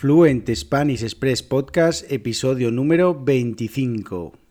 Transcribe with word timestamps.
Fluent 0.00 0.48
Spanish 0.54 1.02
Express 1.02 1.42
Podcast, 1.42 2.06
episodio 2.12 2.70
número 2.70 3.14
25. 3.14 4.47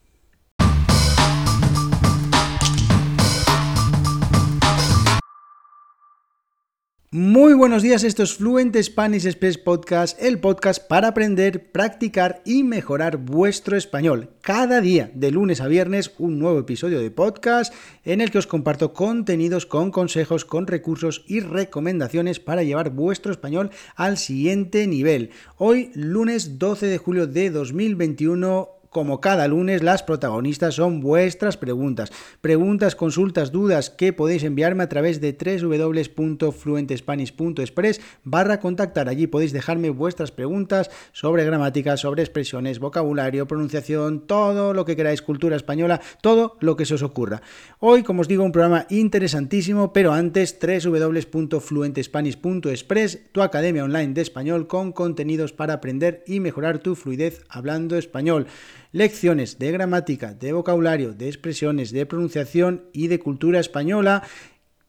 Muy 7.09 7.53
buenos 7.53 7.83
días, 7.83 8.03
esto 8.03 8.23
es 8.23 8.33
Fluent 8.33 8.75
Spanish 8.75 9.25
Express 9.25 9.57
Podcast, 9.57 10.21
el 10.21 10.41
podcast 10.41 10.85
para 10.89 11.07
aprender, 11.07 11.71
practicar 11.71 12.41
y 12.43 12.65
mejorar 12.65 13.15
vuestro 13.15 13.77
español. 13.77 14.31
Cada 14.41 14.81
día, 14.81 15.09
de 15.13 15.31
lunes 15.31 15.61
a 15.61 15.69
viernes, 15.69 16.11
un 16.17 16.37
nuevo 16.37 16.59
episodio 16.59 16.99
de 16.99 17.09
podcast 17.09 17.73
en 18.03 18.19
el 18.19 18.29
que 18.29 18.39
os 18.39 18.47
comparto 18.47 18.91
contenidos 18.91 19.65
con 19.65 19.89
consejos, 19.89 20.43
con 20.43 20.67
recursos 20.67 21.23
y 21.27 21.39
recomendaciones 21.39 22.41
para 22.41 22.63
llevar 22.63 22.89
vuestro 22.89 23.31
español 23.31 23.71
al 23.95 24.17
siguiente 24.17 24.85
nivel. 24.85 25.29
Hoy, 25.55 25.91
lunes 25.95 26.59
12 26.59 26.87
de 26.87 26.97
julio 26.97 27.25
de 27.25 27.51
2021, 27.51 28.76
como 28.97 29.21
cada 29.21 29.47
lunes, 29.47 29.83
las 29.83 30.01
protagonistas 30.01 30.73
son 30.73 31.01
vuestras 31.01 31.55
preguntas. 31.55 32.11
Preguntas, 32.41 32.95
consultas, 32.95 33.51
dudas 33.51 33.91
que 33.91 34.11
podéis 34.11 34.43
enviarme 34.43 34.81
a 34.81 34.89
través 34.89 35.21
de 35.21 35.37
www.fluentespanish.express 35.37 38.01
barra 38.23 38.59
contactar. 38.59 39.07
Allí 39.07 39.27
podéis 39.27 39.53
dejarme 39.53 39.91
vuestras 39.91 40.31
preguntas 40.31 40.89
sobre 41.11 41.45
gramática, 41.45 41.95
sobre 41.95 42.23
expresiones, 42.23 42.79
vocabulario, 42.79 43.47
pronunciación, 43.47 44.25
todo 44.25 44.73
lo 44.73 44.83
que 44.83 44.95
queráis, 44.95 45.21
cultura 45.21 45.55
española, 45.55 46.01
todo 46.23 46.57
lo 46.59 46.75
que 46.75 46.85
se 46.85 46.95
os 46.95 47.03
ocurra. 47.03 47.43
Hoy, 47.77 48.01
como 48.01 48.21
os 48.21 48.27
digo, 48.27 48.43
un 48.43 48.51
programa 48.51 48.87
interesantísimo, 48.89 49.93
pero 49.93 50.11
antes 50.11 50.57
www.fluentespanish.express, 50.59 53.31
tu 53.31 53.43
academia 53.43 53.83
online 53.83 54.15
de 54.15 54.21
español 54.21 54.65
con 54.65 54.91
contenidos 54.91 55.53
para 55.53 55.75
aprender 55.75 56.23
y 56.25 56.39
mejorar 56.39 56.79
tu 56.79 56.95
fluidez 56.95 57.43
hablando 57.47 57.95
español 57.95 58.47
lecciones 58.91 59.59
de 59.59 59.71
gramática, 59.71 60.33
de 60.33 60.53
vocabulario, 60.53 61.13
de 61.13 61.27
expresiones, 61.27 61.91
de 61.91 62.05
pronunciación 62.05 62.85
y 62.93 63.07
de 63.07 63.19
cultura 63.19 63.59
española. 63.59 64.23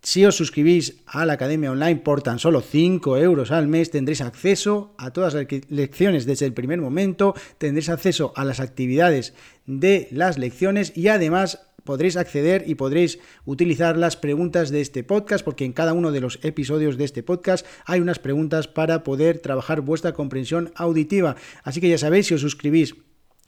Si 0.01 0.25
os 0.25 0.37
suscribís 0.37 1.03
a 1.07 1.27
la 1.27 1.33
Academia 1.33 1.73
Online 1.73 1.97
por 1.97 2.23
tan 2.23 2.39
solo 2.39 2.61
5 2.61 3.19
euros 3.19 3.51
al 3.51 3.67
mes, 3.67 3.91
tendréis 3.91 4.21
acceso 4.21 4.95
a 4.97 5.11
todas 5.11 5.35
las 5.35 5.47
lecciones 5.69 6.25
desde 6.25 6.47
el 6.47 6.53
primer 6.53 6.81
momento, 6.81 7.35
tendréis 7.59 7.89
acceso 7.89 8.33
a 8.37 8.45
las 8.45 8.61
actividades 8.61 9.35
de 9.67 10.09
las 10.13 10.39
lecciones 10.39 10.97
y 10.97 11.09
además 11.09 11.69
podréis 11.89 12.19
acceder 12.19 12.65
y 12.67 12.75
podréis 12.75 13.19
utilizar 13.47 13.97
las 13.97 14.17
preguntas 14.17 14.69
de 14.69 14.83
este 14.83 15.05
podcast, 15.05 15.43
porque 15.43 15.65
en 15.65 15.73
cada 15.73 15.95
uno 15.95 16.13
de 16.13 16.21
los 16.21 16.39
episodios 16.43 16.99
de 16.99 17.05
este 17.05 17.23
podcast 17.23 17.67
hay 17.87 18.01
unas 18.01 18.19
preguntas 18.19 18.69
para 18.69 19.03
poder 19.03 19.39
trabajar 19.39 19.81
vuestra 19.81 20.13
comprensión 20.13 20.71
auditiva. 20.75 21.37
Así 21.65 21.81
que 21.81 21.89
ya 21.89 21.97
sabéis, 21.97 22.27
si 22.27 22.35
os 22.35 22.43
suscribís 22.43 22.95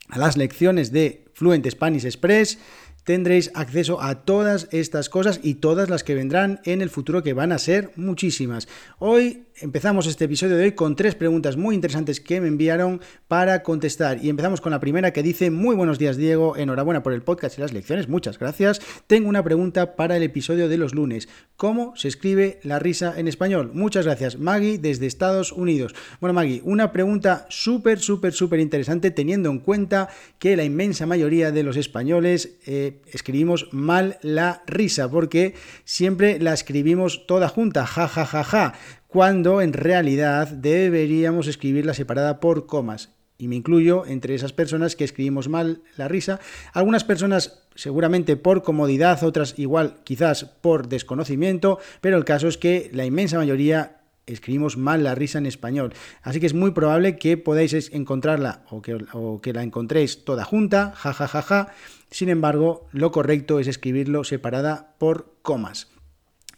a 0.09 0.17
las 0.17 0.37
lecciones 0.37 0.91
de 0.91 1.25
Fluent 1.33 1.67
Spanish 1.69 2.05
Express, 2.05 2.57
tendréis 3.03 3.51
acceso 3.55 4.01
a 4.01 4.23
todas 4.23 4.67
estas 4.71 5.09
cosas 5.09 5.39
y 5.43 5.55
todas 5.55 5.89
las 5.89 6.03
que 6.03 6.15
vendrán 6.15 6.59
en 6.65 6.81
el 6.81 6.89
futuro, 6.89 7.23
que 7.23 7.33
van 7.33 7.51
a 7.51 7.57
ser 7.57 7.91
muchísimas. 7.95 8.67
Hoy 8.99 9.45
empezamos 9.61 10.07
este 10.07 10.25
episodio 10.25 10.57
de 10.57 10.63
hoy 10.65 10.71
con 10.73 10.95
tres 10.95 11.15
preguntas 11.15 11.57
muy 11.57 11.75
interesantes 11.75 12.19
que 12.19 12.41
me 12.41 12.47
enviaron 12.47 13.01
para 13.27 13.63
contestar. 13.63 14.23
Y 14.23 14.29
empezamos 14.29 14.61
con 14.61 14.71
la 14.71 14.79
primera 14.79 15.13
que 15.13 15.23
dice, 15.23 15.51
muy 15.51 15.75
buenos 15.75 15.99
días 15.99 16.17
Diego, 16.17 16.55
enhorabuena 16.57 17.03
por 17.03 17.13
el 17.13 17.21
podcast 17.21 17.57
y 17.57 17.61
las 17.61 17.73
lecciones, 17.73 18.07
muchas 18.07 18.39
gracias. 18.39 18.81
Tengo 19.07 19.29
una 19.29 19.43
pregunta 19.43 19.95
para 19.95 20.17
el 20.17 20.23
episodio 20.23 20.69
de 20.69 20.77
los 20.77 20.93
lunes. 20.93 21.29
¿Cómo 21.55 21.95
se 21.95 22.07
escribe 22.07 22.59
la 22.63 22.79
risa 22.79 23.13
en 23.17 23.27
español? 23.27 23.71
Muchas 23.73 24.05
gracias, 24.05 24.37
Maggie, 24.39 24.77
desde 24.77 25.05
Estados 25.05 25.51
Unidos. 25.51 25.93
Bueno, 26.19 26.33
Maggie, 26.33 26.61
una 26.63 26.91
pregunta 26.91 27.45
súper, 27.49 27.99
súper, 27.99 28.33
súper 28.33 28.59
interesante 28.59 29.11
teniendo 29.11 29.49
en 29.49 29.59
cuenta 29.59 30.09
que 30.39 30.55
la 30.55 30.63
inmensa 30.63 31.05
mayoría 31.05 31.51
de 31.51 31.63
los 31.63 31.77
españoles 31.77 32.57
eh, 32.65 32.90
escribimos 33.11 33.69
mal 33.71 34.17
la 34.21 34.63
risa, 34.67 35.09
porque 35.09 35.55
siempre 35.83 36.39
la 36.39 36.53
escribimos 36.53 37.25
toda 37.27 37.49
junta, 37.49 37.85
ja, 37.85 38.07
ja, 38.07 38.25
ja, 38.25 38.43
ja 38.43 38.73
cuando 39.11 39.61
en 39.61 39.73
realidad 39.73 40.47
deberíamos 40.47 41.47
escribirla 41.47 41.93
separada 41.93 42.39
por 42.39 42.65
comas. 42.65 43.09
Y 43.37 43.49
me 43.49 43.57
incluyo 43.57 44.05
entre 44.05 44.35
esas 44.35 44.53
personas 44.53 44.95
que 44.95 45.03
escribimos 45.03 45.49
mal 45.49 45.81
la 45.97 46.07
risa. 46.07 46.39
Algunas 46.73 47.03
personas 47.03 47.63
seguramente 47.75 48.37
por 48.37 48.63
comodidad, 48.63 49.21
otras 49.23 49.55
igual 49.57 49.97
quizás 50.05 50.45
por 50.45 50.87
desconocimiento, 50.87 51.79
pero 51.99 52.17
el 52.17 52.23
caso 52.23 52.47
es 52.47 52.57
que 52.57 52.89
la 52.93 53.05
inmensa 53.05 53.37
mayoría 53.37 54.00
escribimos 54.33 54.77
mal 54.77 55.03
la 55.03 55.15
risa 55.15 55.37
en 55.37 55.45
español. 55.45 55.93
Así 56.21 56.39
que 56.39 56.45
es 56.45 56.53
muy 56.53 56.71
probable 56.71 57.17
que 57.17 57.37
podáis 57.37 57.91
encontrarla 57.91 58.63
o 58.69 58.81
que, 58.81 59.53
la 59.53 59.63
encontréis 59.63 60.25
toda 60.25 60.45
junta, 60.45 60.93
ja, 60.95 61.13
ja, 61.13 61.27
ja, 61.27 61.41
ja. 61.41 61.67
Sin 62.09 62.29
embargo, 62.29 62.87
lo 62.91 63.11
correcto 63.11 63.59
es 63.59 63.67
escribirlo 63.67 64.23
separada 64.23 64.95
por 64.97 65.35
comas. 65.41 65.91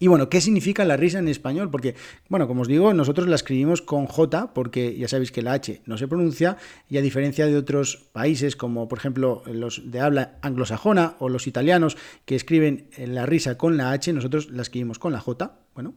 Y 0.04 0.08
bueno, 0.08 0.28
¿qué 0.28 0.42
significa 0.42 0.84
la 0.84 0.98
risa 0.98 1.20
en 1.20 1.30
español? 1.30 1.72
Porque, 1.72 1.96
bueno, 2.28 2.46
como 2.46 2.64
os 2.64 2.68
digo, 2.68 2.94
nosotros 2.94 3.28
la 3.28 3.36
escribimos 3.36 3.82
con 3.82 4.06
J, 4.06 4.54
porque 4.54 4.98
ya 4.98 5.08
sabéis 5.08 5.32
que 5.32 5.42
la 5.42 5.54
H 5.54 5.82
no 5.86 5.98
se 5.98 6.10
pronuncia, 6.10 6.58
y 6.90 6.98
a 6.98 7.02
diferencia 7.02 7.46
de 7.46 7.56
otros 7.56 8.10
países, 8.12 8.58
como 8.58 8.90
por 8.90 8.98
ejemplo 8.98 9.44
los 9.46 9.90
de 9.92 10.02
habla 10.02 10.40
anglosajona 10.42 11.16
o 11.20 11.30
los 11.30 11.48
italianos 11.48 11.96
que 12.26 12.36
escriben 12.36 12.90
la 12.98 13.26
risa 13.26 13.58
con 13.58 13.78
la 13.78 13.92
H, 13.92 14.12
nosotros 14.12 14.50
la 14.50 14.64
escribimos 14.64 15.00
con 15.00 15.14
la 15.14 15.22
J. 15.22 15.63
Bueno, 15.74 15.96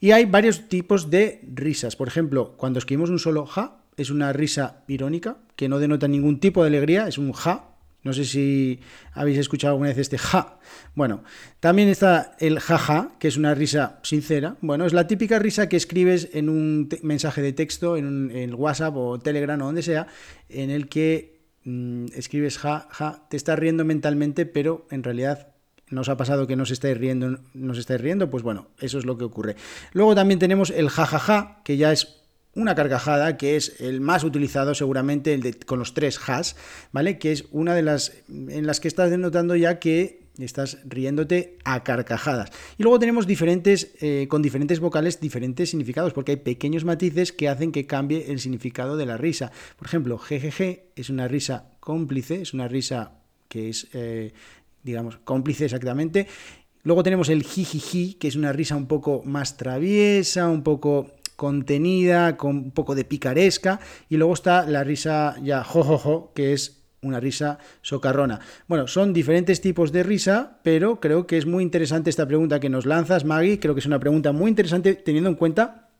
y 0.00 0.12
hay 0.12 0.24
varios 0.24 0.68
tipos 0.68 1.10
de 1.10 1.40
risas. 1.52 1.96
Por 1.96 2.08
ejemplo, 2.08 2.54
cuando 2.56 2.78
escribimos 2.78 3.10
un 3.10 3.18
solo 3.18 3.44
ja, 3.46 3.80
es 3.96 4.10
una 4.10 4.32
risa 4.32 4.84
irónica, 4.88 5.38
que 5.56 5.68
no 5.68 5.78
denota 5.78 6.06
ningún 6.06 6.38
tipo 6.38 6.62
de 6.62 6.68
alegría, 6.68 7.08
es 7.08 7.18
un 7.18 7.32
ja, 7.32 7.76
no 8.06 8.12
sé 8.12 8.24
si 8.24 8.78
habéis 9.14 9.38
escuchado 9.38 9.72
alguna 9.72 9.88
vez 9.88 9.98
este 9.98 10.16
ja. 10.16 10.60
Bueno, 10.94 11.24
también 11.58 11.88
está 11.88 12.36
el 12.38 12.60
jaja, 12.60 13.16
que 13.18 13.26
es 13.26 13.36
una 13.36 13.52
risa 13.52 13.98
sincera. 14.04 14.56
Bueno, 14.60 14.86
es 14.86 14.92
la 14.92 15.08
típica 15.08 15.40
risa 15.40 15.68
que 15.68 15.76
escribes 15.76 16.28
en 16.32 16.48
un 16.48 16.88
mensaje 17.02 17.42
de 17.42 17.52
texto, 17.52 17.96
en, 17.96 18.06
un, 18.06 18.54
WhatsApp 18.54 18.96
o 18.96 19.18
Telegram 19.18 19.60
o 19.60 19.64
donde 19.66 19.82
sea, 19.82 20.06
en 20.48 20.70
el 20.70 20.88
que 20.88 21.40
mm, 21.64 22.06
escribes 22.14 22.58
ja, 22.58 22.86
ja, 22.92 23.26
te 23.28 23.36
estás 23.36 23.58
riendo 23.58 23.84
mentalmente, 23.84 24.46
pero 24.46 24.86
en 24.92 25.02
realidad 25.02 25.55
¿No 25.88 26.00
os 26.00 26.08
ha 26.08 26.16
pasado 26.16 26.46
que 26.46 26.56
no 26.56 26.64
os 26.64 26.72
estáis 26.72 26.98
riendo? 26.98 27.38
¿No 27.54 27.72
os 27.72 27.78
estáis 27.78 28.00
riendo? 28.00 28.28
Pues 28.28 28.42
bueno, 28.42 28.68
eso 28.80 28.98
es 28.98 29.04
lo 29.04 29.16
que 29.16 29.24
ocurre. 29.24 29.56
Luego 29.92 30.14
también 30.14 30.40
tenemos 30.40 30.70
el 30.70 30.88
jajaja, 30.88 31.60
que 31.64 31.76
ya 31.76 31.92
es 31.92 32.22
una 32.54 32.74
carcajada 32.74 33.36
que 33.36 33.54
es 33.54 33.80
el 33.80 34.00
más 34.00 34.24
utilizado 34.24 34.74
seguramente, 34.74 35.34
el 35.34 35.42
de, 35.42 35.54
con 35.54 35.78
los 35.78 35.94
tres 35.94 36.18
has, 36.28 36.56
¿vale? 36.90 37.18
Que 37.18 37.30
es 37.30 37.44
una 37.52 37.74
de 37.74 37.82
las 37.82 38.14
en 38.28 38.66
las 38.66 38.80
que 38.80 38.88
estás 38.88 39.10
denotando 39.10 39.54
ya 39.54 39.78
que 39.78 40.26
estás 40.38 40.78
riéndote 40.84 41.58
a 41.64 41.84
carcajadas. 41.84 42.50
Y 42.78 42.82
luego 42.82 42.98
tenemos 42.98 43.26
diferentes, 43.26 43.94
eh, 44.00 44.26
con 44.28 44.42
diferentes 44.42 44.80
vocales, 44.80 45.20
diferentes 45.20 45.70
significados, 45.70 46.12
porque 46.12 46.32
hay 46.32 46.36
pequeños 46.38 46.84
matices 46.84 47.32
que 47.32 47.48
hacen 47.48 47.72
que 47.72 47.86
cambie 47.86 48.32
el 48.32 48.40
significado 48.40 48.96
de 48.96 49.06
la 49.06 49.16
risa. 49.16 49.52
Por 49.76 49.86
ejemplo, 49.86 50.18
GGG 50.18 50.80
es 50.96 51.10
una 51.10 51.28
risa 51.28 51.70
cómplice, 51.80 52.42
es 52.42 52.54
una 52.54 52.68
risa 52.68 53.20
que 53.48 53.68
es, 53.68 53.88
eh, 53.92 54.32
digamos, 54.86 55.18
cómplice 55.18 55.66
exactamente. 55.66 56.28
Luego 56.84 57.02
tenemos 57.02 57.28
el 57.28 57.42
jijiji, 57.42 58.14
que 58.14 58.28
es 58.28 58.36
una 58.36 58.52
risa 58.52 58.76
un 58.76 58.86
poco 58.86 59.22
más 59.24 59.56
traviesa, 59.56 60.48
un 60.48 60.62
poco 60.62 61.10
contenida, 61.34 62.36
con 62.36 62.56
un 62.56 62.70
poco 62.70 62.94
de 62.94 63.04
picaresca, 63.04 63.80
y 64.08 64.16
luego 64.16 64.32
está 64.32 64.64
la 64.66 64.84
risa 64.84 65.34
ya 65.42 65.64
jojojo, 65.64 66.32
que 66.32 66.52
es 66.52 66.84
una 67.02 67.18
risa 67.18 67.58
socarrona. 67.82 68.40
Bueno, 68.68 68.86
son 68.86 69.12
diferentes 69.12 69.60
tipos 69.60 69.90
de 69.90 70.04
risa, 70.04 70.60
pero 70.62 71.00
creo 71.00 71.26
que 71.26 71.38
es 71.38 71.44
muy 71.44 71.62
interesante 71.62 72.08
esta 72.08 72.26
pregunta 72.26 72.60
que 72.60 72.70
nos 72.70 72.86
lanzas, 72.86 73.24
Maggie. 73.24 73.58
Creo 73.58 73.74
que 73.74 73.80
es 73.80 73.86
una 73.86 73.98
pregunta 74.00 74.32
muy 74.32 74.48
interesante 74.48 74.94
teniendo 74.94 75.28
en 75.28 75.36
cuenta, 75.36 75.90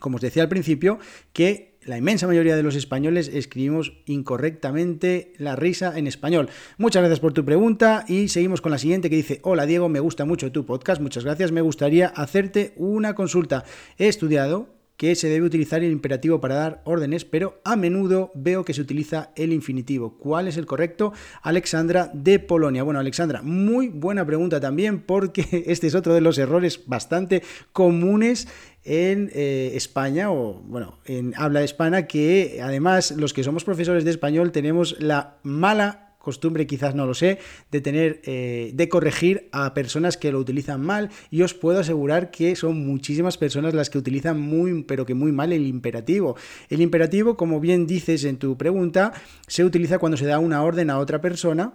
como 0.00 0.16
os 0.16 0.22
decía 0.22 0.42
al 0.42 0.48
principio, 0.48 0.98
que 1.32 1.71
la 1.84 1.98
inmensa 1.98 2.26
mayoría 2.26 2.56
de 2.56 2.62
los 2.62 2.76
españoles 2.76 3.28
escribimos 3.32 3.92
incorrectamente 4.06 5.32
la 5.38 5.56
risa 5.56 5.98
en 5.98 6.06
español. 6.06 6.48
Muchas 6.78 7.02
gracias 7.02 7.20
por 7.20 7.32
tu 7.32 7.44
pregunta 7.44 8.04
y 8.08 8.28
seguimos 8.28 8.60
con 8.60 8.72
la 8.72 8.78
siguiente 8.78 9.10
que 9.10 9.16
dice, 9.16 9.40
hola 9.42 9.66
Diego, 9.66 9.88
me 9.88 10.00
gusta 10.00 10.24
mucho 10.24 10.52
tu 10.52 10.64
podcast, 10.64 11.00
muchas 11.00 11.24
gracias, 11.24 11.52
me 11.52 11.60
gustaría 11.60 12.08
hacerte 12.08 12.72
una 12.76 13.14
consulta. 13.14 13.64
He 13.98 14.08
estudiado 14.08 14.81
que 14.96 15.14
se 15.14 15.28
debe 15.28 15.46
utilizar 15.46 15.82
el 15.82 15.90
imperativo 15.90 16.40
para 16.40 16.54
dar 16.54 16.82
órdenes, 16.84 17.24
pero 17.24 17.60
a 17.64 17.76
menudo 17.76 18.30
veo 18.34 18.64
que 18.64 18.74
se 18.74 18.80
utiliza 18.80 19.30
el 19.36 19.52
infinitivo. 19.52 20.16
¿Cuál 20.18 20.48
es 20.48 20.56
el 20.56 20.66
correcto? 20.66 21.12
Alexandra 21.42 22.10
de 22.14 22.38
Polonia. 22.38 22.82
Bueno, 22.82 23.00
Alexandra, 23.00 23.42
muy 23.42 23.88
buena 23.88 24.24
pregunta 24.24 24.60
también 24.60 25.00
porque 25.00 25.64
este 25.66 25.86
es 25.86 25.94
otro 25.94 26.14
de 26.14 26.20
los 26.20 26.38
errores 26.38 26.82
bastante 26.86 27.42
comunes 27.72 28.48
en 28.84 29.30
eh, 29.32 29.72
España 29.74 30.30
o 30.30 30.60
bueno, 30.64 30.98
en 31.04 31.34
habla 31.36 31.62
hispana 31.62 32.06
que 32.06 32.60
además 32.62 33.12
los 33.12 33.32
que 33.32 33.44
somos 33.44 33.64
profesores 33.64 34.04
de 34.04 34.10
español 34.10 34.52
tenemos 34.52 34.96
la 35.00 35.38
mala 35.42 36.11
costumbre, 36.22 36.66
quizás 36.66 36.94
no 36.94 37.06
lo 37.06 37.14
sé, 37.14 37.38
de 37.70 37.80
tener, 37.80 38.20
eh, 38.24 38.70
de 38.74 38.88
corregir 38.88 39.48
a 39.52 39.74
personas 39.74 40.16
que 40.16 40.32
lo 40.32 40.38
utilizan 40.38 40.80
mal 40.80 41.10
y 41.30 41.42
os 41.42 41.54
puedo 41.54 41.80
asegurar 41.80 42.30
que 42.30 42.56
son 42.56 42.86
muchísimas 42.86 43.36
personas 43.36 43.74
las 43.74 43.90
que 43.90 43.98
utilizan 43.98 44.40
muy, 44.40 44.84
pero 44.84 45.04
que 45.04 45.14
muy 45.14 45.32
mal 45.32 45.52
el 45.52 45.66
imperativo. 45.66 46.36
El 46.70 46.80
imperativo, 46.80 47.36
como 47.36 47.60
bien 47.60 47.86
dices 47.86 48.24
en 48.24 48.38
tu 48.38 48.56
pregunta, 48.56 49.12
se 49.46 49.64
utiliza 49.64 49.98
cuando 49.98 50.16
se 50.16 50.26
da 50.26 50.38
una 50.38 50.62
orden 50.62 50.90
a 50.90 50.98
otra 50.98 51.20
persona 51.20 51.74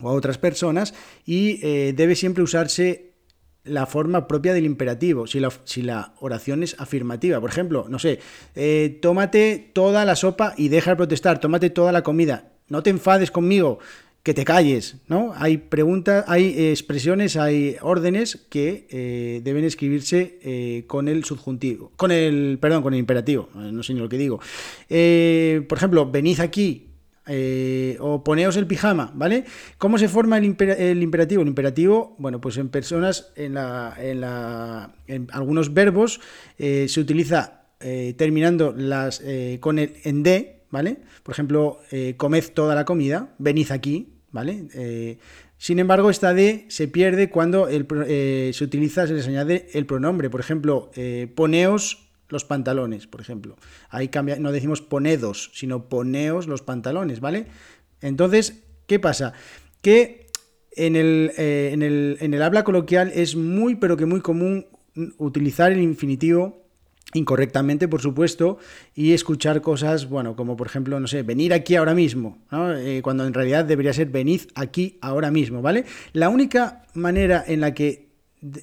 o 0.00 0.10
a 0.10 0.12
otras 0.12 0.38
personas 0.38 0.94
y 1.24 1.60
eh, 1.62 1.94
debe 1.96 2.14
siempre 2.14 2.42
usarse 2.42 3.14
la 3.66 3.86
forma 3.86 4.28
propia 4.28 4.54
del 4.54 4.64
imperativo, 4.64 5.26
si 5.26 5.40
la, 5.40 5.50
si 5.64 5.82
la, 5.82 6.14
oración 6.20 6.62
es 6.62 6.76
afirmativa. 6.78 7.40
Por 7.40 7.50
ejemplo, 7.50 7.86
no 7.88 7.98
sé, 7.98 8.20
eh, 8.54 8.98
tómate 9.02 9.70
toda 9.72 10.04
la 10.04 10.14
sopa 10.14 10.54
y 10.56 10.68
deja 10.68 10.90
de 10.90 10.96
protestar, 10.96 11.40
tómate 11.40 11.70
toda 11.70 11.92
la 11.92 12.02
comida, 12.02 12.52
no 12.68 12.82
te 12.82 12.90
enfades 12.90 13.30
conmigo, 13.30 13.78
que 14.22 14.34
te 14.34 14.44
calles, 14.44 14.96
¿no? 15.06 15.32
Hay 15.36 15.56
preguntas, 15.56 16.24
hay 16.26 16.70
expresiones, 16.70 17.36
hay 17.36 17.76
órdenes 17.80 18.44
que 18.50 18.88
eh, 18.90 19.40
deben 19.44 19.64
escribirse 19.64 20.40
eh, 20.42 20.84
con 20.88 21.06
el 21.06 21.24
subjuntivo, 21.24 21.92
con 21.96 22.10
el, 22.10 22.58
perdón, 22.60 22.82
con 22.82 22.92
el 22.94 23.00
imperativo, 23.00 23.48
no 23.54 23.82
sé 23.84 23.94
ni 23.94 24.00
lo 24.00 24.08
que 24.08 24.18
digo. 24.18 24.38
por 25.68 25.78
ejemplo, 25.78 26.10
venid 26.10 26.40
aquí, 26.40 26.86
eh, 27.28 27.96
o 27.98 28.22
poneos 28.22 28.56
el 28.56 28.68
pijama, 28.68 29.10
¿vale? 29.12 29.44
¿Cómo 29.78 29.98
se 29.98 30.08
forma 30.08 30.38
el, 30.38 30.44
imperativo? 30.44 31.42
El 31.42 31.48
imperativo, 31.48 32.14
bueno, 32.18 32.40
pues 32.40 32.56
en 32.56 32.68
personas, 32.68 33.32
en, 33.34 33.54
la, 33.54 33.96
en, 33.98 34.20
la, 34.20 34.94
en 35.08 35.26
algunos 35.32 35.74
verbos 35.74 36.20
eh, 36.56 36.86
se 36.88 37.00
utiliza 37.00 37.64
eh, 37.80 38.14
terminando 38.16 38.72
las 38.76 39.20
con 39.58 39.80
el 39.80 39.94
en 40.04 40.22
de, 40.22 40.55
¿vale? 40.76 40.98
Por 41.22 41.32
ejemplo, 41.32 41.80
comed 42.18 42.44
toda 42.52 42.74
la 42.74 42.84
comida, 42.84 43.34
venid 43.38 43.70
aquí, 43.70 44.12
¿vale? 44.30 45.16
sin 45.56 45.78
embargo, 45.78 46.10
esta 46.10 46.34
de 46.34 46.66
se 46.68 46.86
pierde 46.86 47.30
cuando 47.30 47.66
se 47.66 48.58
utiliza, 48.60 49.06
se 49.06 49.14
les 49.14 49.26
añade 49.26 49.68
el 49.72 49.86
pronombre. 49.86 50.28
Por 50.28 50.40
ejemplo, 50.40 50.90
poneos 51.34 52.10
los 52.28 52.44
pantalones, 52.44 53.06
por 53.06 53.22
ejemplo. 53.22 53.56
Ahí 53.88 54.08
cambia, 54.08 54.36
no 54.38 54.52
decimos 54.52 54.82
ponedos, 54.82 55.50
sino 55.54 55.88
poneos 55.88 56.46
los 56.46 56.60
pantalones, 56.60 57.20
¿vale? 57.20 57.46
Entonces, 58.02 58.64
¿qué 58.86 58.98
pasa? 58.98 59.32
Que 59.80 60.26
eh, 60.76 61.70
en 61.72 62.34
el 62.34 62.42
habla 62.42 62.64
coloquial 62.64 63.12
es 63.14 63.34
muy, 63.34 63.76
pero 63.76 63.96
que 63.96 64.04
muy 64.04 64.20
común 64.20 64.66
utilizar 65.16 65.72
el 65.72 65.80
infinitivo 65.80 66.65
incorrectamente, 67.16 67.88
por 67.88 68.00
supuesto, 68.00 68.58
y 68.94 69.12
escuchar 69.12 69.60
cosas, 69.62 70.08
bueno, 70.08 70.36
como 70.36 70.56
por 70.56 70.66
ejemplo, 70.66 71.00
no 71.00 71.06
sé, 71.06 71.22
venir 71.22 71.52
aquí 71.52 71.74
ahora 71.76 71.94
mismo, 71.94 72.38
eh, 72.52 73.00
cuando 73.02 73.26
en 73.26 73.34
realidad 73.34 73.64
debería 73.64 73.92
ser 73.92 74.08
venid 74.08 74.42
aquí 74.54 74.98
ahora 75.00 75.30
mismo, 75.30 75.62
¿vale? 75.62 75.84
La 76.12 76.28
única 76.28 76.84
manera 76.94 77.44
en 77.46 77.60
la 77.60 77.74
que 77.74 78.06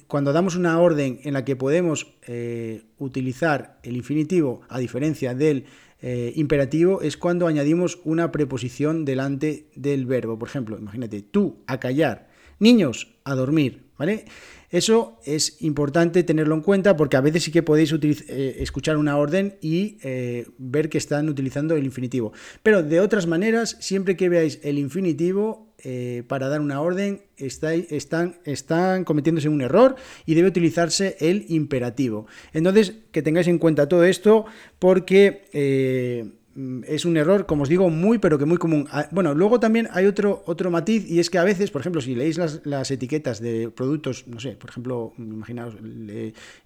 cuando 0.06 0.32
damos 0.32 0.56
una 0.56 0.80
orden 0.80 1.20
en 1.24 1.34
la 1.34 1.44
que 1.44 1.56
podemos 1.56 2.06
eh, 2.26 2.82
utilizar 2.98 3.78
el 3.82 3.96
infinitivo 3.96 4.62
a 4.68 4.78
diferencia 4.78 5.34
del 5.34 5.66
eh, 6.00 6.32
imperativo 6.36 7.02
es 7.02 7.16
cuando 7.16 7.46
añadimos 7.46 7.98
una 8.04 8.30
preposición 8.30 9.04
delante 9.04 9.66
del 9.74 10.06
verbo. 10.06 10.38
Por 10.38 10.48
ejemplo, 10.48 10.78
imagínate, 10.78 11.22
tú 11.22 11.64
a 11.66 11.80
callar, 11.80 12.28
niños 12.58 13.14
a 13.24 13.34
dormir, 13.34 13.86
¿vale? 13.98 14.26
Eso 14.74 15.18
es 15.24 15.62
importante 15.62 16.24
tenerlo 16.24 16.54
en 16.54 16.62
cuenta 16.62 16.96
porque 16.96 17.16
a 17.16 17.20
veces 17.20 17.44
sí 17.44 17.52
que 17.52 17.62
podéis 17.62 17.92
eh, 17.92 18.56
escuchar 18.58 18.96
una 18.96 19.16
orden 19.16 19.56
y 19.60 19.98
ver 20.58 20.88
que 20.88 20.98
están 20.98 21.28
utilizando 21.28 21.76
el 21.76 21.84
infinitivo. 21.84 22.32
Pero 22.62 22.82
de 22.82 22.98
otras 22.98 23.26
maneras, 23.26 23.76
siempre 23.80 24.16
que 24.16 24.28
veáis 24.28 24.58
el 24.64 24.78
infinitivo, 24.78 25.74
eh, 25.86 26.22
para 26.28 26.48
dar 26.48 26.62
una 26.62 26.80
orden 26.80 27.20
están, 27.36 28.36
están 28.44 29.04
cometiéndose 29.04 29.50
un 29.50 29.60
error 29.60 29.96
y 30.24 30.34
debe 30.34 30.48
utilizarse 30.48 31.18
el 31.20 31.44
imperativo. 31.48 32.26
Entonces, 32.54 32.94
que 33.12 33.20
tengáis 33.20 33.48
en 33.48 33.58
cuenta 33.58 33.86
todo 33.86 34.04
esto 34.04 34.46
porque 34.78 35.44
eh, 35.52 36.32
es 36.86 37.04
un 37.04 37.16
error, 37.16 37.46
como 37.46 37.64
os 37.64 37.68
digo, 37.68 37.90
muy 37.90 38.18
pero 38.18 38.38
que 38.38 38.44
muy 38.44 38.58
común. 38.58 38.86
Ah, 38.90 39.08
bueno, 39.10 39.34
luego 39.34 39.58
también 39.58 39.88
hay 39.90 40.06
otro, 40.06 40.42
otro 40.46 40.70
matiz 40.70 41.08
y 41.08 41.18
es 41.18 41.30
que 41.30 41.38
a 41.38 41.44
veces, 41.44 41.70
por 41.70 41.80
ejemplo, 41.80 42.00
si 42.00 42.14
leéis 42.14 42.38
las, 42.64 42.90
etiquetas 42.90 43.40
de 43.40 43.70
productos, 43.70 44.26
no 44.26 44.38
sé, 44.40 44.52
por 44.52 44.70
ejemplo, 44.70 45.12
imaginaos 45.18 45.74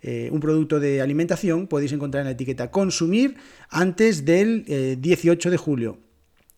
eh, 0.02 0.29
un 0.31 0.40
producto 0.40 0.79
de 0.81 1.00
alimentación, 1.00 1.67
podéis 1.67 1.93
encontrar 1.93 2.23
en 2.23 2.26
la 2.26 2.32
etiqueta 2.32 2.70
consumir 2.70 3.37
antes 3.70 4.25
del 4.25 4.99
18 5.00 5.50
de 5.50 5.56
julio. 5.56 5.99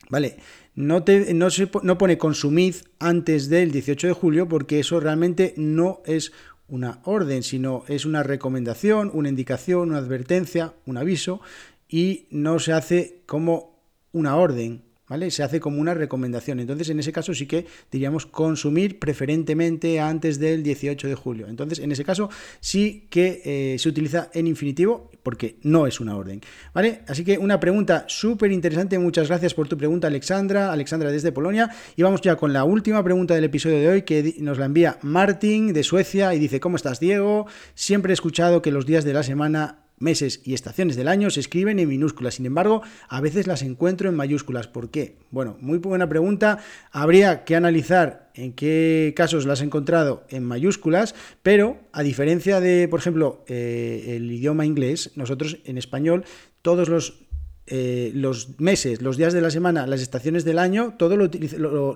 ¿Vale? 0.09 0.38
No, 0.75 1.05
te, 1.05 1.33
no, 1.35 1.50
se, 1.50 1.71
no 1.83 1.99
pone 1.99 2.19
consumid 2.19 2.75
antes 2.99 3.49
del 3.49 3.71
18 3.71 4.09
de 4.09 4.12
julio 4.12 4.49
porque 4.49 4.81
eso 4.81 4.99
realmente 4.99 5.55
no 5.56 6.03
es 6.05 6.33
una 6.71 7.00
orden, 7.05 7.43
sino 7.43 7.85
es 7.88 8.05
una 8.05 8.23
recomendación, 8.23 9.11
una 9.12 9.29
indicación, 9.29 9.91
una 9.91 9.99
advertencia, 9.99 10.75
un 10.87 10.97
aviso 10.97 11.41
y 11.90 12.28
no 12.31 12.58
se 12.58 12.72
hace 12.72 13.22
como 13.26 13.82
una 14.12 14.37
orden. 14.37 14.84
¿vale? 15.10 15.31
Se 15.32 15.42
hace 15.42 15.58
como 15.58 15.81
una 15.81 15.92
recomendación. 15.92 16.60
Entonces, 16.60 16.88
en 16.88 17.00
ese 17.00 17.12
caso 17.12 17.34
sí 17.34 17.46
que 17.46 17.66
diríamos 17.90 18.26
consumir 18.26 19.00
preferentemente 19.00 19.98
antes 19.98 20.38
del 20.38 20.62
18 20.62 21.08
de 21.08 21.14
julio. 21.16 21.48
Entonces, 21.48 21.81
en 21.81 21.90
ese 21.90 22.04
caso 22.04 22.31
sí 22.60 23.08
que 23.10 23.42
eh, 23.44 23.78
se 23.78 23.88
utiliza 23.88 24.31
en 24.32 24.46
infinitivo 24.46 25.10
porque 25.25 25.56
no 25.62 25.87
es 25.87 26.00
una 26.00 26.16
orden, 26.16 26.40
¿vale? 26.72 27.02
Así 27.08 27.25
que 27.25 27.37
una 27.37 27.58
pregunta 27.58 28.04
súper 28.06 28.52
interesante. 28.52 28.98
Muchas 28.98 29.26
gracias 29.26 29.52
por 29.52 29.69
tu 29.69 29.76
pregunta, 29.76 30.06
Alexandra. 30.06 30.72
Alexandra 30.72 31.10
desde 31.10 31.32
Polonia. 31.32 31.70
Y 31.96 32.02
vamos 32.02 32.20
ya 32.20 32.37
con 32.37 32.52
la 32.52 32.62
última 32.62 33.02
pregunta 33.02 33.34
del 33.34 33.44
episodio 33.44 33.78
de 33.78 33.88
hoy 33.88 34.02
que 34.02 34.37
nos 34.38 34.58
la 34.58 34.66
envía 34.66 34.98
Martín 35.02 35.72
de 35.72 35.82
Suecia 35.82 36.32
y 36.34 36.38
dice, 36.38 36.60
¿cómo 36.60 36.76
estás, 36.76 37.00
Diego? 37.00 37.46
Siempre 37.75 38.12
he 38.12 38.14
escuchado 38.14 38.62
que 38.62 38.70
los 38.70 38.87
días 38.87 39.04
de 39.04 39.12
la 39.12 39.25
semana 39.25 39.89
meses 40.00 40.41
y 40.44 40.55
estaciones 40.55 40.97
del 40.97 41.06
año 41.06 41.31
se 41.31 41.38
escriben 41.38 41.79
en 41.79 41.88
minúsculas. 41.88 42.35
Sin 42.35 42.47
embargo, 42.47 42.82
a 43.08 43.20
veces 43.20 43.47
las 43.47 43.62
encuentro 43.62 44.08
en 44.08 44.17
mayúsculas. 44.17 44.67
¿Por 44.67 44.91
qué? 44.91 45.19
Bueno, 45.31 45.56
muy 45.61 45.79
buena 45.79 46.08
pregunta. 46.08 46.58
Habría 46.91 47.44
que 47.44 47.55
analizar 47.55 48.31
en 48.35 48.52
qué 48.52 49.12
casos 49.14 49.47
las 49.47 49.61
he 49.61 49.64
encontrado 49.64 50.25
en 50.31 50.43
mayúsculas, 50.44 51.14
pero 51.43 51.79
a 51.93 52.02
diferencia 52.02 52.61
de, 52.61 52.88
por 52.88 52.99
ejemplo, 52.99 53.44
eh, 53.47 54.17
el 54.17 54.31
idioma 54.32 54.67
inglés, 54.67 55.12
nosotros 55.14 55.58
en 55.64 55.79
español 55.79 56.25
todos 56.62 56.88
los 56.88 57.26
eh, 57.73 58.11
los 58.14 58.58
meses, 58.58 59.00
los 59.00 59.17
días 59.17 59.32
de 59.32 59.41
la 59.41 59.50
semana, 59.50 59.87
las 59.87 60.00
estaciones 60.00 60.44
del 60.44 60.58
año, 60.58 60.94
todo 60.99 61.17
lo, 61.17 61.31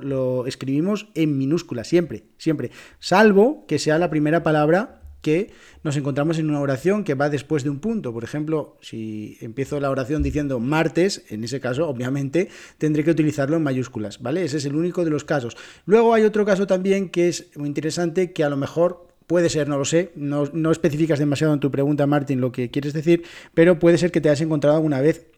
lo, 0.01 0.47
escribimos 0.47 1.09
en 1.17 1.37
minúsculas, 1.37 1.89
siempre, 1.89 2.27
siempre, 2.39 2.71
salvo 3.01 3.65
que 3.67 3.81
sea 3.81 3.99
la 3.99 4.09
primera 4.09 4.45
palabra 4.45 5.03
que 5.25 5.51
nos 5.83 5.97
encontramos 5.97 6.39
en 6.39 6.51
una 6.51 6.61
oración 6.61 7.03
que 7.03 7.15
va 7.15 7.31
después 7.31 7.65
de 7.65 7.71
un 7.71 7.81
punto. 7.81 8.13
Por 8.13 8.23
ejemplo, 8.23 8.77
si 8.83 9.39
empiezo 9.41 9.81
la 9.81 9.91
oración 9.91 10.23
diciendo 10.23 10.61
martes, 10.61 11.25
en 11.31 11.43
ese 11.43 11.61
caso, 11.61 11.89
obviamente, 11.89 12.51
tendré 12.79 13.03
que 13.03 13.11
utilizarlo 13.11 13.57
en 13.57 13.63
mayúsculas, 13.63 14.21
¿vale? 14.21 14.45
Ese 14.45 14.59
es 14.59 14.67
el 14.67 14.77
único 14.77 15.05
de 15.05 15.11
los 15.11 15.25
casos. 15.25 15.57
Luego 15.87 16.13
hay 16.13 16.25
otro 16.25 16.45
caso 16.45 16.67
también 16.67 17.09
que 17.09 17.29
es 17.29 17.49
muy 17.57 17.69
interesante, 17.69 18.33
que 18.33 18.45
a 18.45 18.51
lo 18.51 18.57
mejor 18.57 19.09
Puede 19.27 19.49
ser, 19.49 19.71
no 19.71 19.79
lo 19.79 19.87
sé, 19.87 20.13
no, 20.17 20.71
especificas 20.71 21.19
demasiado 21.19 21.55
en 21.55 21.61
tu 21.61 21.71
pregunta, 21.71 22.07
Martín, 22.07 22.43
lo 22.43 22.53
que 22.53 22.71
quieres 22.71 22.93
decir, 22.93 23.25
pero 23.55 23.79
puede 23.79 23.97
ser 23.97 24.13
que 24.13 24.21
te 24.21 24.29
hayas 24.29 24.43
encontrado 24.43 24.77
alguna 24.77 25.01
vez 25.01 25.29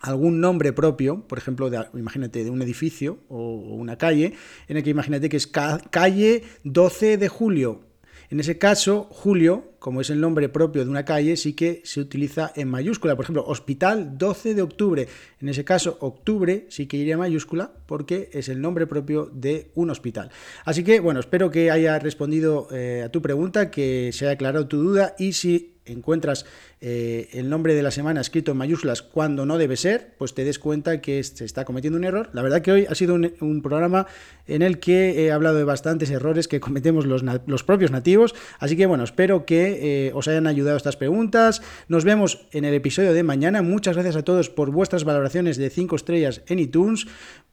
algún 0.00 0.40
nombre 0.40 0.72
propio, 0.72 1.28
por 1.28 1.36
ejemplo, 1.36 1.68
de, 1.68 1.84
imagínate, 1.92 2.42
de 2.42 2.48
un 2.48 2.62
edificio 2.62 3.18
o 3.28 3.52
una 3.74 3.98
calle, 3.98 4.32
en 4.68 4.78
el 4.78 4.82
que 4.82 4.88
imagínate 4.88 5.28
que 5.28 5.36
es 5.36 5.46
calle 5.46 6.42
12 6.64 7.18
de 7.18 7.28
julio, 7.28 7.87
en 8.30 8.40
ese 8.40 8.58
caso, 8.58 9.08
Julio, 9.10 9.72
como 9.78 10.02
es 10.02 10.10
el 10.10 10.20
nombre 10.20 10.50
propio 10.50 10.84
de 10.84 10.90
una 10.90 11.04
calle, 11.04 11.36
sí 11.36 11.54
que 11.54 11.80
se 11.84 12.00
utiliza 12.00 12.52
en 12.56 12.68
mayúscula. 12.68 13.16
Por 13.16 13.24
ejemplo, 13.24 13.44
Hospital 13.46 14.18
12 14.18 14.54
de 14.54 14.62
octubre. 14.62 15.08
En 15.40 15.48
ese 15.48 15.64
caso, 15.64 15.96
octubre 16.00 16.66
sí 16.68 16.86
que 16.86 16.98
iría 16.98 17.14
en 17.14 17.20
mayúscula 17.20 17.72
porque 17.86 18.28
es 18.32 18.50
el 18.50 18.60
nombre 18.60 18.86
propio 18.86 19.30
de 19.32 19.70
un 19.74 19.88
hospital. 19.88 20.30
Así 20.64 20.84
que, 20.84 21.00
bueno, 21.00 21.20
espero 21.20 21.50
que 21.50 21.70
haya 21.70 21.98
respondido 21.98 22.68
eh, 22.70 23.02
a 23.06 23.08
tu 23.10 23.22
pregunta, 23.22 23.70
que 23.70 24.10
se 24.12 24.26
haya 24.26 24.34
aclarado 24.34 24.68
tu 24.68 24.76
duda 24.76 25.14
y 25.18 25.32
si 25.32 25.77
encuentras 25.88 26.46
eh, 26.80 27.28
el 27.32 27.50
nombre 27.50 27.74
de 27.74 27.82
la 27.82 27.90
semana 27.90 28.20
escrito 28.20 28.52
en 28.52 28.58
mayúsculas 28.58 29.02
cuando 29.02 29.46
no 29.46 29.58
debe 29.58 29.76
ser, 29.76 30.14
pues 30.18 30.34
te 30.34 30.44
des 30.44 30.58
cuenta 30.58 31.00
que 31.00 31.22
se 31.22 31.44
está 31.44 31.64
cometiendo 31.64 31.98
un 31.98 32.04
error. 32.04 32.30
La 32.32 32.42
verdad 32.42 32.62
que 32.62 32.72
hoy 32.72 32.86
ha 32.88 32.94
sido 32.94 33.14
un, 33.14 33.62
programa 33.62 34.06
en 34.46 34.62
el 34.62 34.78
que 34.78 35.24
he 35.24 35.32
hablado 35.32 35.56
de 35.56 35.64
bastantes 35.64 36.10
errores 36.10 36.48
que 36.48 36.60
cometemos 36.60 37.06
los, 37.06 37.24
los 37.46 37.64
propios 37.64 37.90
nativos, 37.90 38.34
así 38.60 38.76
que 38.76 38.86
bueno, 38.86 39.04
espero 39.04 39.44
que 39.44 40.06
eh, 40.08 40.12
os 40.14 40.28
hayan 40.28 40.46
ayudado 40.46 40.76
estas 40.76 40.96
preguntas. 40.96 41.62
Nos 41.88 42.04
vemos 42.04 42.46
en 42.52 42.64
el 42.64 42.74
episodio 42.74 43.12
de 43.12 43.22
mañana. 43.22 43.62
Muchas 43.62 43.96
gracias 43.96 44.16
a 44.16 44.22
todos 44.22 44.50
por 44.50 44.70
vuestras 44.70 45.04
valoraciones 45.04 45.56
de 45.56 45.70
5 45.70 45.96
estrellas 45.96 46.42
en 46.46 46.60
iTunes 46.60 47.06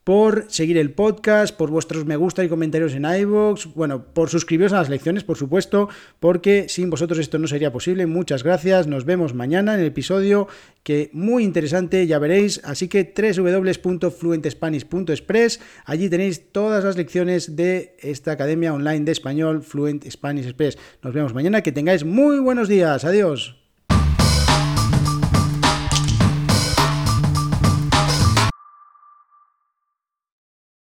por 0.06 0.46
seguir 0.50 0.78
el 0.78 0.92
podcast, 0.92 1.54
por 1.58 1.70
vuestros 1.72 2.06
me 2.06 2.16
gusta 2.16 2.44
y 2.44 2.48
comentarios 2.48 2.94
en 2.94 3.06
iVoox, 3.06 3.74
bueno, 3.74 4.06
por 4.14 4.30
suscribiros 4.30 4.72
a 4.72 4.78
las 4.78 4.88
lecciones, 4.88 5.24
por 5.24 5.36
supuesto, 5.36 5.90
porque 6.20 6.70
sin 6.70 6.92
vosotros 6.92 7.18
esto 7.18 7.40
no 7.40 7.48
sería 7.48 7.74
posible. 7.74 8.06
Muchas 8.06 8.44
gracias, 8.44 8.86
nos 8.86 9.04
vemos 9.04 9.34
mañana 9.34 9.74
en 9.74 9.80
el 9.80 9.88
episodio 9.88 10.48
que 10.84 11.10
muy 11.12 11.44
interesante, 11.44 12.06
ya 12.06 12.20
veréis, 12.20 12.62
así 12.64 12.88
que 12.88 13.12
www.fluentespanish.express, 13.18 15.60
allí 15.86 16.08
tenéis 16.08 16.52
todas 16.52 16.84
las 16.84 16.98
lecciones 16.98 17.56
de 17.56 17.98
esta 18.00 18.34
academia 18.34 18.76
online 18.76 19.06
de 19.06 19.12
español 19.12 19.64
Fluent 19.64 20.08
Spanish 20.08 20.46
Express. 20.46 20.78
Nos 21.02 21.16
vemos 21.16 21.34
mañana, 21.34 21.64
que 21.64 21.72
tengáis 21.72 22.06
muy 22.06 22.38
buenos 22.38 22.70
días, 22.70 23.06
adiós. 23.06 23.65